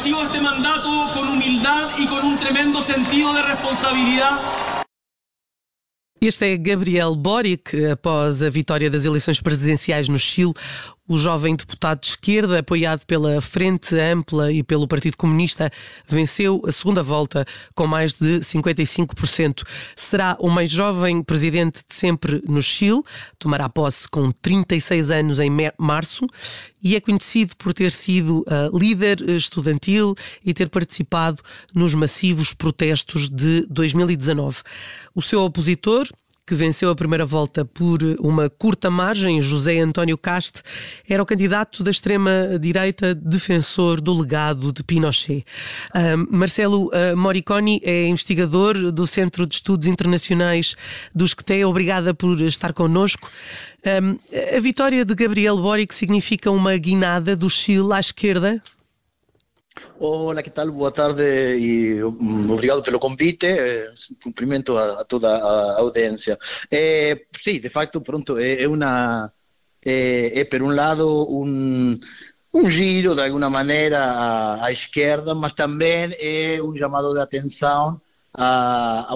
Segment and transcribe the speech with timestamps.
[0.00, 4.40] recibo este mandato con humildad y con un tremendo sentido de responsabilidad.
[6.22, 10.54] Este é Gabriel Boric, após a vitória das eleições presidenciais no Chile.
[11.10, 15.68] O jovem deputado de esquerda, apoiado pela Frente Ampla e pelo Partido Comunista,
[16.06, 19.64] venceu a segunda volta com mais de 55%.
[19.96, 23.02] Será o mais jovem presidente de sempre no Chile,
[23.40, 26.28] tomará posse com 36 anos em março
[26.80, 30.14] e é conhecido por ter sido uh, líder estudantil
[30.44, 31.42] e ter participado
[31.74, 34.58] nos massivos protestos de 2019.
[35.12, 36.06] O seu opositor,
[36.50, 40.62] que venceu a primeira volta por uma curta margem, José António Caste,
[41.08, 45.44] era o candidato da extrema-direita defensor do legado de Pinochet.
[45.94, 50.74] Uh, Marcelo uh, Moriconi é investigador do Centro de Estudos Internacionais
[51.14, 51.64] do SCTE.
[51.64, 53.30] Obrigada por estar connosco.
[53.86, 54.18] Um,
[54.56, 58.60] a vitória de Gabriel Boric significa uma guinada do Chile à esquerda?
[59.98, 60.70] Olá, que tal?
[60.72, 61.22] Boa tarde
[61.56, 63.46] e obrigado pelo convite.
[63.46, 66.38] Eh, cumprimento a, a, toda a audiência.
[66.70, 69.32] Eh, sim, de facto, pronto, é, é uma
[69.84, 71.98] é, é por um lado um
[72.52, 78.00] um giro de alguma maneira à, esquerda, mas também é um chamado de atenção
[78.34, 79.14] a, a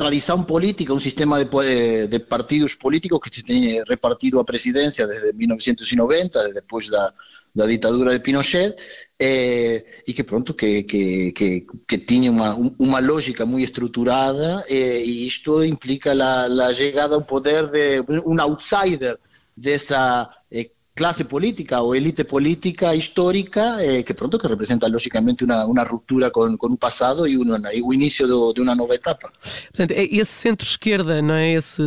[0.00, 5.06] tradição política, um sistema de, eh, de, partidos políticos que se tem repartido a presidência
[5.06, 7.12] desde 1990, depois da,
[7.54, 8.74] da ditadura de Pinochet,
[9.18, 15.02] eh, e que pronto, que, que, que, que tinha uma, uma lógica muito estruturada, eh,
[15.04, 19.18] e isto implica a, a chegada ao poder de um outsider
[19.54, 20.30] dessa
[21.00, 26.30] clase política o élite política histórica eh, que pronto que representa logicamente uma, uma ruptura
[26.30, 29.30] com, com o passado e, um, e o início do, de uma nova etapa.
[29.68, 31.54] Portanto, é esse centro-esquerda, não é?
[31.54, 31.82] Esse,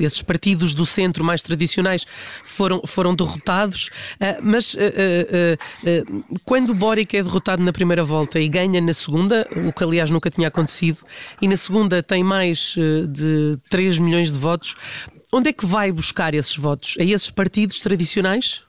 [0.00, 2.06] esses partidos do centro mais tradicionais
[2.42, 8.40] foram, foram derrotados, uh, mas uh, uh, quando o Boric é derrotado na primeira volta
[8.40, 11.04] e ganha na segunda, o que aliás nunca tinha acontecido,
[11.42, 12.74] e na segunda tem mais
[13.08, 14.74] de 3 milhões de votos,
[15.32, 16.96] onde é que vai buscar esses votos?
[16.98, 18.62] A esses partidos tradicionais?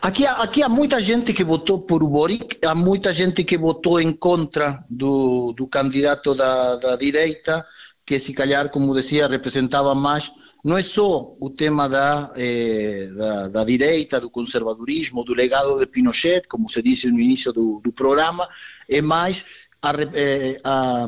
[0.00, 4.12] Aqui, aqui há muita gente que votou por Boric, há muita gente que votou em
[4.12, 7.64] contra do, do candidato da, da direita,
[8.06, 10.30] que se calhar, como dizia, representava mais.
[10.62, 15.86] Não é só o tema da, eh, da, da, direita, do conservadorismo, do legado de
[15.86, 18.48] Pinochet, como se disse no início do, do programa,
[18.88, 19.44] é mais
[19.82, 21.06] a, eh, a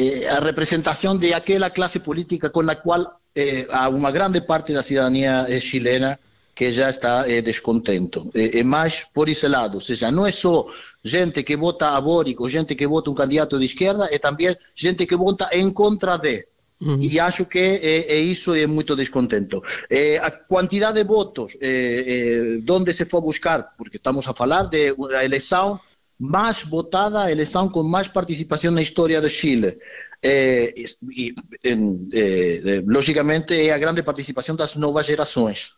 [0.00, 3.02] eh, a representação de aquela classe política com a qual
[3.34, 6.18] eh, há uma grande parte da cidadania eh, chilena
[6.58, 8.18] que já está eh, descontente.
[8.34, 10.66] É, mais por esse lado, ou seja, não é só
[11.04, 14.56] gente que vota a Boric ou gente que vota um candidato de esquerda, é também
[14.74, 16.46] gente que vota em contra de.
[16.80, 16.98] Uhum.
[17.00, 19.62] E acho que é, é, isso é muito descontento.
[19.88, 24.92] É, a quantidade de votos, é, onde se for buscar, porque estamos a falar de
[24.92, 25.78] uma eleição
[26.18, 29.78] mais votada, a eleição com mais participação na história do Chile.
[30.22, 30.74] É,
[31.12, 35.77] e, é, logicamente, é a grande participação das novas gerações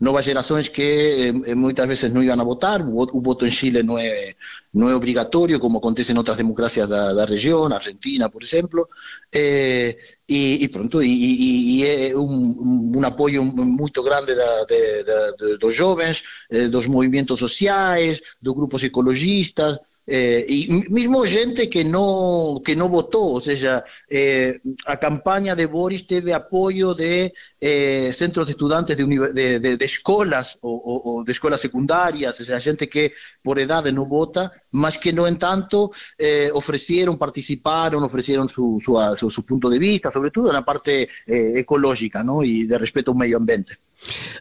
[0.00, 3.98] novas gerações que eh, muitas vezes não iam a votar, o, voto em Chile não
[3.98, 4.34] é,
[4.72, 8.88] não é obrigatório, como acontece em outras democracias da, da região, Argentina, por exemplo,
[9.32, 9.96] eh,
[10.28, 15.74] e, e, pronto, e, e é um, um, apoio muito grande da, de, de, dos
[15.74, 22.76] jovens, eh, dos movimentos sociais, dos grupos ecologistas, eh, y mismo gente que no, que
[22.76, 28.52] no votó, o sea, eh, a campaña de Boris teve apoyo de eh, centros de
[28.52, 33.58] estudantes de, de, de, escolas o, o, de escolas secundarias, o sea, gente que por
[33.58, 39.44] edad no vota, mas que no entanto eh, ofrecieron, participaron, ofrecieron su, su, su, su,
[39.44, 42.42] punto de vista, sobre todo en la parte eh, ecológica ¿no?
[42.42, 43.78] y de respeto ao meio ambiente.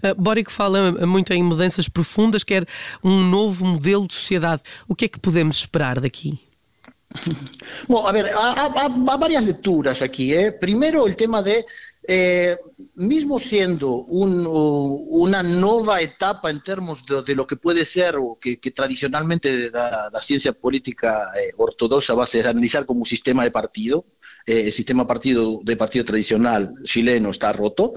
[0.03, 2.65] Uh, Boric fala muito em mudanças profundas, quer
[3.03, 4.61] um novo modelo de sociedade.
[4.87, 6.39] O que é que podemos esperar daqui?
[7.87, 10.33] Bom, a ver, há, há, há várias leituras aqui.
[10.33, 10.51] Eh?
[10.51, 11.65] Primeiro, o tema de,
[12.07, 12.59] eh,
[12.95, 14.45] mesmo sendo um,
[15.23, 19.71] uma nova etapa em termos de, de, lo que pode ser o que, que tradicionalmente
[19.71, 24.05] da, da ciência política eh, ortodoxa vai se analisar como sistema de partido,
[24.45, 27.93] eh, sistema partido de partido tradicional chileno está roto,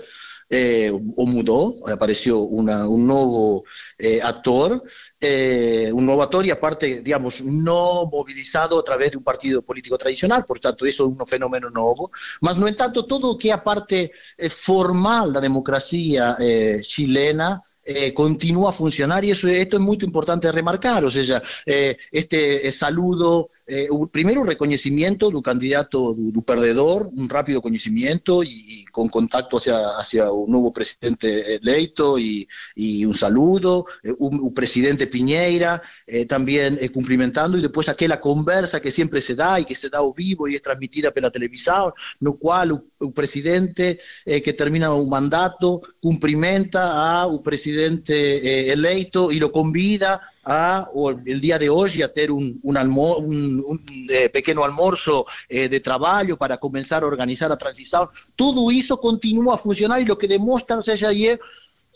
[0.51, 3.65] Eh, o mudó, apareció una, un nuevo
[3.99, 4.83] eh, actor,
[5.21, 9.99] eh, un nuevo actor y aparte, digamos, no movilizado a través de un partido político
[9.99, 12.11] tradicional, por tanto, eso es un fenómeno nuevo,
[12.41, 18.71] mas no en tanto todo que aparte eh, formal la democracia eh, chilena eh, continúa
[18.71, 24.07] a funcionar y eso, esto es muy importante remarcar, o sea, este saludo eh, o,
[24.07, 29.57] primeiro o reconhecimento do candidato do, do perdedor, um rápido conhecimento e, e, com contato
[29.57, 35.83] hacia, hacia o novo presidente eleito e, e um saludo, eh, o, o, presidente Pinheira
[36.07, 39.91] eh, também eh, cumprimentando e depois aquela conversa que sempre se dá e que se
[39.91, 44.53] dá ao vivo e é transmitida pela televisão, no qual o, o presidente eh, que
[44.55, 51.59] termina o mandato cumprimenta ao presidente eh, eleito e lo convida a, o el día
[51.59, 54.33] de hoy a tener un, un, almo, un, un eh,
[54.65, 58.09] almuerzo eh, de trabajo para comenzar a organizar a transición.
[58.35, 61.39] Todo eso continúa a funcionar y lo que demuestra, o sea, ayer,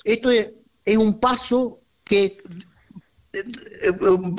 [0.04, 0.50] esto es,
[0.98, 2.42] un paso que
[3.32, 3.42] eh,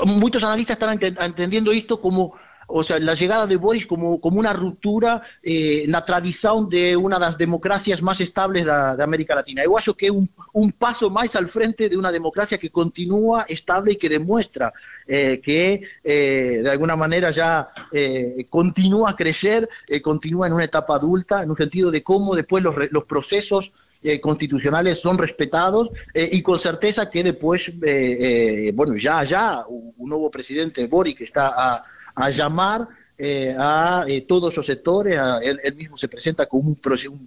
[0.05, 2.35] muchos analistas están entendiendo esto como
[2.67, 7.25] o sea, la llegada de Boris como, como una ruptura eh, tradición de una de
[7.25, 9.63] las democracias más estables de, América Latina.
[9.63, 13.45] Yo acho que es un, un, paso más al frente de una democracia que continúa
[13.47, 14.73] estable y que demuestra
[15.07, 20.65] eh, que eh, de alguna manera ya eh, continúa a crecer, eh, continúa en una
[20.65, 23.71] etapa adulta, en un sentido de cómo después los, los procesos
[24.05, 29.93] eh, constitucionales son respetados eh, y con certeza que después, eh, bueno, ya, ya un,
[29.95, 35.37] un nuevo presidente, Boric, está a a llamar eh, a eh, todos los sectores, a,
[35.39, 36.79] él, él, mismo se presenta como, un,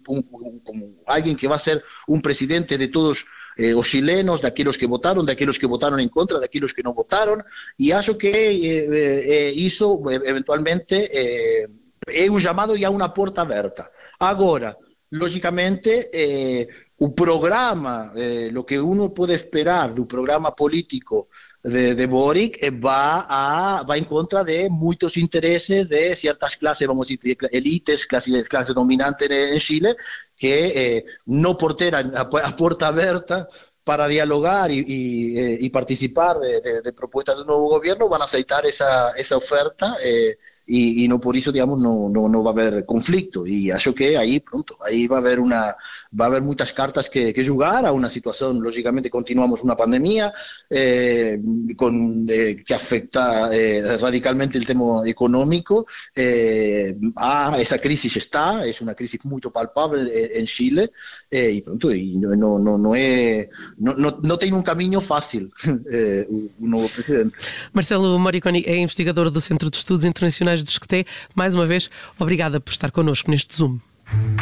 [0.08, 3.24] un, un, como alguien que va a ser un presidente de todos
[3.56, 6.74] eh, los chilenos, de aquellos que votaron, de aquellos que votaron en contra, de aquellos
[6.74, 7.42] que no votaron,
[7.76, 11.68] y eso que eh, hizo eventualmente
[12.06, 13.90] es un llamado y a una puerta abierta.
[14.18, 14.76] Ahora,
[15.10, 16.68] lógicamente,
[16.98, 18.12] un programa,
[18.50, 21.28] lo que uno puede esperar de un programa político
[21.66, 26.86] de, de Boric eh, va, a, va en contra de muchos intereses de ciertas clases,
[26.86, 29.96] vamos a decir, élites, clases, clases dominantes en Chile,
[30.36, 33.48] que eh, no porteran a, puerta abierta
[33.82, 38.08] para dialogar y, y, eh, y participar de, de, de, propuestas de un nuevo gobierno,
[38.08, 39.96] van a aceptar esa, esa oferta.
[40.02, 43.46] Eh, y, y, no por eso, digamos, no, no, no va a haber conflicto.
[43.46, 45.76] Y acho que ahí, pronto, ahí va a haber una,
[46.18, 50.32] va a haber muchas cartas que, que jugar a una situación, lógicamente, continuamos una pandemia
[50.68, 51.40] eh,
[51.76, 55.86] con, eh, que afecta eh, radicalmente el tema económico.
[56.14, 60.90] Eh, ah, esa crisis está, es una crisis muy palpable en Chile
[61.30, 63.48] y pronto, y no, no, no, es,
[63.78, 67.36] no, no, no tiene un camino fácil un nuevo presidente.
[67.72, 71.04] Marcelo Moriconi é investigador do Centro de Estudos Internacionais do Esqueté.
[71.34, 73.78] Mais uma vez, obrigada por estar connosco neste Zoom.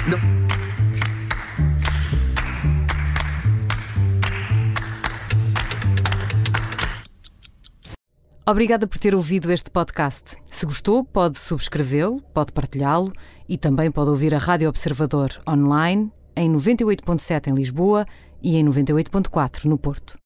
[0.09, 0.65] Não.
[8.47, 10.37] Obrigada por ter ouvido este podcast.
[10.51, 13.11] Se gostou, pode subscrevê-lo, pode partilhá-lo
[13.49, 18.05] e também pode ouvir a Rádio Observador online em 98.7 em Lisboa
[18.43, 20.19] e em 98.4 no Porto.